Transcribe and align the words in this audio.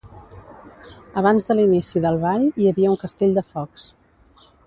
Abans 1.21 1.45
de 1.49 1.57
l'inici 1.59 2.01
del 2.07 2.17
ball 2.25 2.47
hi 2.63 2.71
havia 2.71 2.95
un 2.97 2.99
castell 3.05 3.39
de 3.39 3.47
focs. 3.53 3.87